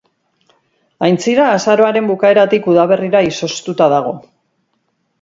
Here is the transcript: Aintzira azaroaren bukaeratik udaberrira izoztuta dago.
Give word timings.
Aintzira 1.07 1.51
azaroaren 1.59 2.09
bukaeratik 2.13 2.73
udaberrira 2.75 3.25
izoztuta 3.31 3.95
dago. 3.99 4.21